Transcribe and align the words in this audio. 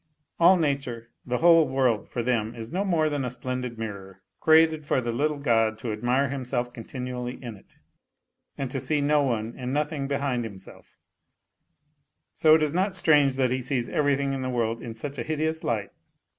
All 0.39 0.57
nature, 0.57 1.11
the 1.27 1.37
whole 1.37 1.67
world 1.67 2.07
for 2.09 2.23
them 2.23 2.55
is 2.55 2.71
no 2.71 2.83
more 2.83 3.07
than 3.07 3.23
a 3.23 3.29
splendid 3.29 3.77
mirror 3.77 4.23
created 4.39 4.83
for 4.83 4.99
the 4.99 5.11
little 5.11 5.37
god 5.37 5.77
to 5.77 5.91
admire 5.91 6.27
him 6.29 6.43
self 6.43 6.73
continually 6.73 7.33
in 7.43 7.55
it, 7.55 7.77
and 8.57 8.71
to 8.71 8.79
see 8.79 8.99
no 8.99 9.21
one 9.21 9.53
and 9.55 9.71
nothing 9.71 10.07
behind 10.07 10.43
himself; 10.43 10.97
so 12.33 12.55
it 12.55 12.63
is 12.63 12.73
not 12.73 12.95
strange 12.95 13.35
that 13.35 13.51
he 13.51 13.61
sees 13.61 13.89
everything 13.89 14.33
in 14.33 14.41
the 14.41 14.49
world 14.49 14.81
in 14.81 14.95
such 14.95 15.19
a 15.19 15.23
hideous 15.23 15.63
light. 15.63 15.91